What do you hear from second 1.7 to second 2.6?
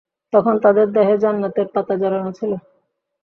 পাতা জড়ানো ছিল।